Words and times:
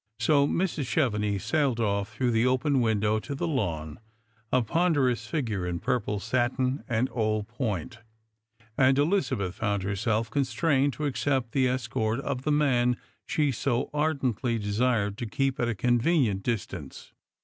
So 0.17 0.47
Mrs. 0.47 0.85
Cheveiiix 0.85 1.39
sailed 1.41 1.79
off 1.79 2.11
through 2.11 2.31
the 2.31 2.43
open 2.47 2.81
window 2.81 3.19
to 3.19 3.35
the 3.35 3.47
lawn, 3.47 3.99
a 4.51 4.63
ponderous 4.63 5.27
figure 5.27 5.67
in 5.67 5.79
pur])le 5.79 6.19
satin 6.19 6.83
and 6.89 7.07
old 7.11 7.47
point, 7.47 7.99
and 8.75 8.97
Elizabeth 8.97 9.53
found 9.53 9.83
herself 9.83 10.31
constrained 10.31 10.93
to 10.93 11.03
accejDt 11.03 11.51
the 11.51 11.67
escort 11.67 12.19
of 12.21 12.41
the 12.41 12.51
man 12.51 12.97
she 13.27 13.51
so 13.51 13.91
ardently 13.93 14.57
desired 14.57 15.19
to 15.19 15.27
keep 15.27 15.59
at 15.59 15.69
a 15.69 15.75
convenient 15.75 16.41
distance. 16.41 17.13